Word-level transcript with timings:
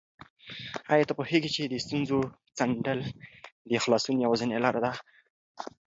آیا 0.93 1.05
ته 1.07 1.13
پوهېږې 1.19 1.49
چې 1.55 1.61
د 1.65 1.75
ستونزو 1.85 2.17
څنډل 2.57 2.99
د 3.69 3.71
خلاصون 3.83 4.15
یوازینۍ 4.25 4.57
لاره 4.65 4.79
ده؟ 4.85 4.91